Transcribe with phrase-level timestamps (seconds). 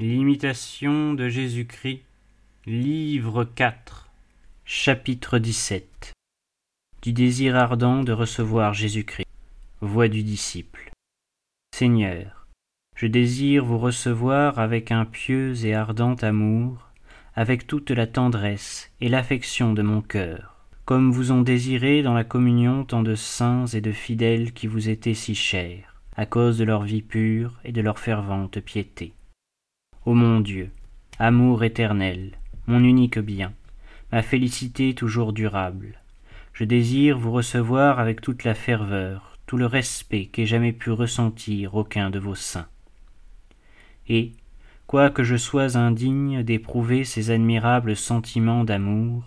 [0.00, 2.02] L'imitation de Jésus-Christ,
[2.66, 4.08] livre 4,
[4.64, 6.10] chapitre 17
[7.00, 9.28] Du désir ardent de recevoir Jésus-Christ,
[9.80, 10.90] voix du disciple.
[11.76, 12.48] Seigneur,
[12.96, 16.88] je désire vous recevoir avec un pieux et ardent amour,
[17.36, 22.24] avec toute la tendresse et l'affection de mon cœur, comme vous ont désiré dans la
[22.24, 26.64] communion tant de saints et de fidèles qui vous étaient si chers, à cause de
[26.64, 29.12] leur vie pure et de leur fervente piété.
[30.06, 30.70] Ô mon Dieu,
[31.18, 32.32] amour éternel,
[32.66, 33.54] mon unique bien,
[34.12, 35.98] ma félicité toujours durable,
[36.52, 41.74] je désire vous recevoir avec toute la ferveur, tout le respect qu'ait jamais pu ressentir
[41.74, 42.68] aucun de vos saints.
[44.06, 44.32] Et,
[44.86, 49.24] quoique je sois indigne d'éprouver ces admirables sentiments d'amour,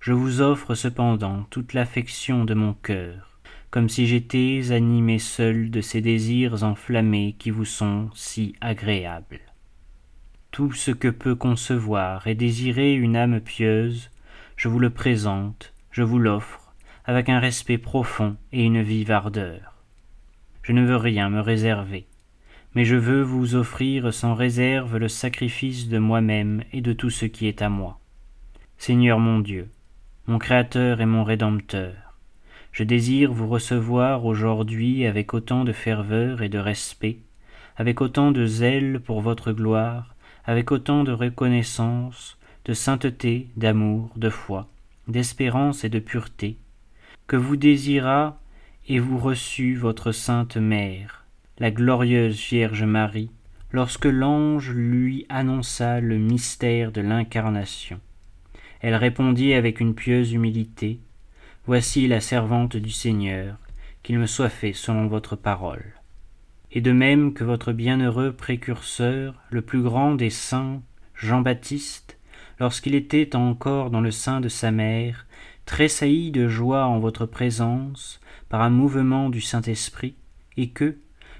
[0.00, 3.38] je vous offre cependant toute l'affection de mon cœur,
[3.70, 9.38] comme si j'étais animé seul de ces désirs enflammés qui vous sont si agréables
[10.56, 14.10] tout ce que peut concevoir et désirer une âme pieuse,
[14.56, 16.72] je vous le présente, je vous l'offre,
[17.04, 19.74] avec un respect profond et une vive ardeur.
[20.62, 22.06] Je ne veux rien me réserver,
[22.74, 27.26] mais je veux vous offrir sans réserve le sacrifice de moi-même et de tout ce
[27.26, 28.00] qui est à moi.
[28.78, 29.68] Seigneur mon Dieu,
[30.26, 32.16] mon Créateur et mon Rédempteur,
[32.72, 37.18] je désire vous recevoir aujourd'hui avec autant de ferveur et de respect,
[37.76, 40.15] avec autant de zèle pour votre gloire,
[40.46, 44.68] avec autant de reconnaissance, de sainteté, d'amour, de foi,
[45.08, 46.56] d'espérance et de pureté,
[47.26, 48.40] que vous désira
[48.88, 51.24] et vous reçut votre sainte mère,
[51.58, 53.30] la glorieuse Vierge Marie,
[53.72, 58.00] lorsque l'ange lui annonça le mystère de l'incarnation.
[58.80, 61.00] Elle répondit avec une pieuse humilité.
[61.66, 63.56] Voici la servante du Seigneur,
[64.04, 65.95] qu'il me soit fait selon votre parole
[66.76, 70.82] et de même que votre bienheureux précurseur, le plus grand des saints,
[71.14, 72.18] Jean-Baptiste,
[72.60, 75.26] lorsqu'il était encore dans le sein de sa mère,
[75.64, 78.20] tressaillit de joie en votre présence
[78.50, 80.16] par un mouvement du Saint-Esprit,
[80.58, 80.98] et que,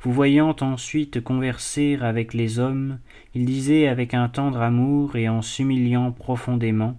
[0.00, 2.98] vous voyant ensuite converser avec les hommes,
[3.34, 6.96] il disait avec un tendre amour et en s'humiliant profondément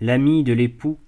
[0.00, 0.98] L'ami de l'époux,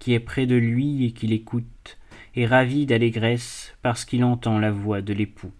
[0.00, 1.96] qui est près de lui et qui l'écoute,
[2.36, 5.52] est ravi d'allégresse parce qu'il entend la voix de l'époux.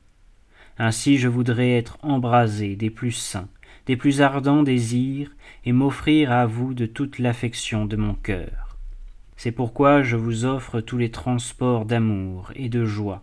[0.78, 3.48] Ainsi je voudrais être embrasé des plus saints,
[3.86, 5.30] des plus ardents désirs,
[5.64, 8.76] et m'offrir à vous de toute l'affection de mon cœur.
[9.36, 13.22] C'est pourquoi je vous offre tous les transports d'amour et de joie,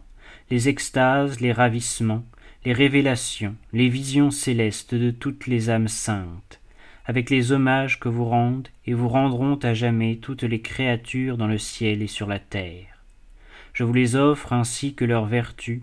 [0.49, 2.23] les extases, les ravissements,
[2.65, 6.59] les révélations, les visions célestes de toutes les âmes saintes,
[7.05, 11.47] avec les hommages que vous rendent et vous rendront à jamais toutes les créatures dans
[11.47, 13.03] le ciel et sur la terre.
[13.73, 15.81] Je vous les offre ainsi que leurs vertus,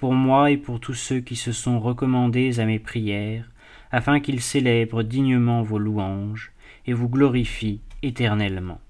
[0.00, 3.50] pour moi et pour tous ceux qui se sont recommandés à mes prières,
[3.90, 6.52] afin qu'ils célèbrent dignement vos louanges
[6.86, 8.80] et vous glorifient éternellement.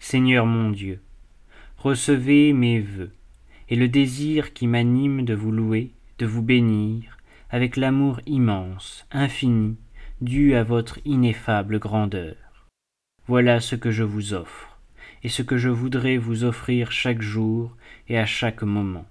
[0.00, 1.00] Seigneur mon Dieu,
[1.78, 3.10] recevez mes vœux
[3.70, 7.16] et le désir qui m'anime de vous louer, de vous bénir,
[7.48, 9.78] avec l'amour immense, infini,
[10.20, 12.36] dû à votre ineffable grandeur.
[13.26, 14.78] Voilà ce que je vous offre,
[15.22, 17.74] et ce que je voudrais vous offrir chaque jour
[18.10, 19.06] et à chaque moment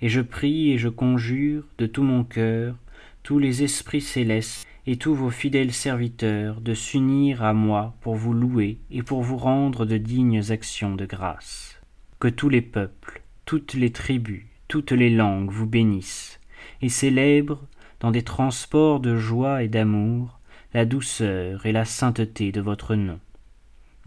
[0.00, 2.76] et je prie et je conjure de tout mon cœur
[3.24, 8.34] tous les esprits célestes et tous vos fidèles serviteurs de s'unir à moi pour vous
[8.34, 11.80] louer et pour vous rendre de dignes actions de grâce.
[12.20, 16.38] Que tous les peuples, toutes les tribus, toutes les langues vous bénissent
[16.82, 17.66] et célèbrent
[18.00, 20.38] dans des transports de joie et d'amour
[20.74, 23.20] la douceur et la sainteté de votre nom.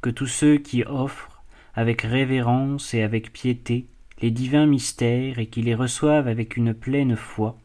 [0.03, 1.41] Que tous ceux qui offrent
[1.73, 3.87] avec révérence et avec piété
[4.21, 7.57] les divins mystères et qui les reçoivent avec une pleine foi,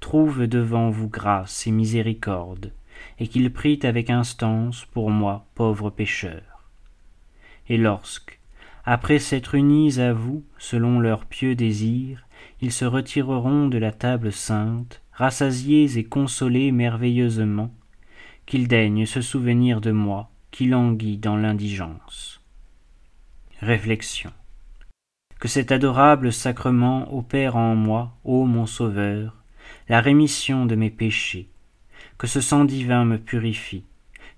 [0.00, 2.72] trouvent devant vous grâce et miséricorde,
[3.18, 6.68] et qu'ils prient avec instance pour moi, pauvre pécheur.
[7.68, 8.40] Et lorsque,
[8.84, 12.26] après s'être unis à vous selon leurs pieux désirs,
[12.60, 17.72] ils se retireront de la table sainte, rassasiés et consolés merveilleusement,
[18.46, 22.40] qu'ils daignent se souvenir de moi qui languis dans l'indigence.
[23.60, 24.32] Réflexion
[25.42, 29.42] que cet adorable sacrement opère en moi, ô mon Sauveur,
[29.88, 31.48] la rémission de mes péchés,
[32.16, 33.82] que ce sang divin me purifie,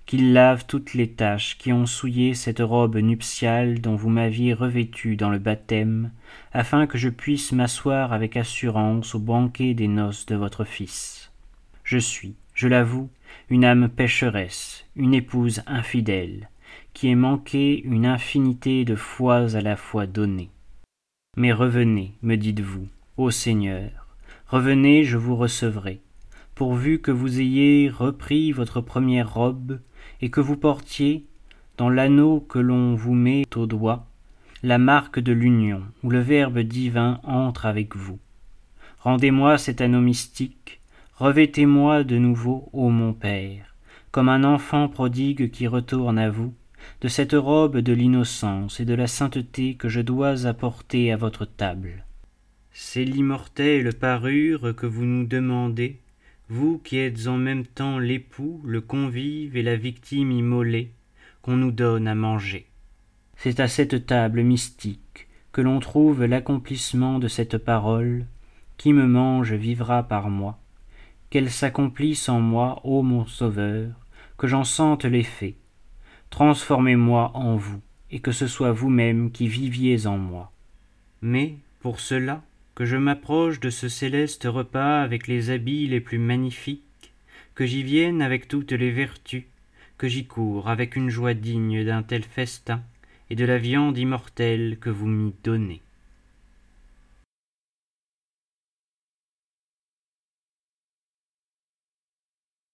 [0.07, 5.15] qu'il lave toutes les taches qui ont souillé cette robe nuptiale dont vous m'aviez revêtue
[5.15, 6.09] dans le baptême,
[6.53, 11.31] afin que je puisse m'asseoir avec assurance au banquet des noces de votre Fils.
[11.83, 13.11] Je suis, je l'avoue,
[13.51, 16.49] une âme pécheresse, une épouse infidèle,
[16.95, 20.49] qui ai manqué une infinité de fois à la fois données.
[21.35, 22.87] Mais revenez, me dites-vous,
[23.17, 24.07] ô Seigneur,
[24.47, 25.99] revenez, je vous recevrai.
[26.55, 29.79] pourvu que vous ayez repris votre première robe,
[30.21, 31.25] et que vous portiez,
[31.77, 34.07] dans l'anneau que l'on vous met au doigt,
[34.63, 38.17] la marque de l'union, où le Verbe divin entre avec vous.
[38.99, 40.79] Rendez-moi cet anneau mystique,
[41.17, 43.75] revêtez-moi de nouveau, ô mon Père,
[44.11, 46.53] comme un enfant prodigue qui retourne à vous,
[47.01, 51.45] de cette robe de l'innocence et de la sainteté que je dois apporter à votre
[51.45, 52.05] table.
[52.71, 55.99] C'est l'immortelle parure que vous nous demandez,
[56.49, 60.91] vous qui êtes en même temps l'époux, le convive et la victime immolée,
[61.41, 62.67] qu'on nous donne à manger.
[63.37, 68.25] C'est à cette table mystique que l'on trouve l'accomplissement de cette parole,
[68.77, 70.59] qui me mange vivra par moi,
[71.29, 73.91] qu'elle s'accomplisse en moi, ô mon Sauveur,
[74.37, 75.55] que j'en sente l'effet.
[76.29, 77.81] Transformez-moi en vous,
[78.11, 80.51] et que ce soit vous-même qui viviez en moi.
[81.21, 82.43] Mais, pour cela,
[82.75, 87.13] que je m'approche de ce céleste repas avec les habits les plus magnifiques,
[87.55, 89.45] que j'y vienne avec toutes les vertus,
[89.97, 92.83] que j'y cours avec une joie digne d'un tel festin,
[93.29, 95.81] et de la viande immortelle que vous m'y donnez.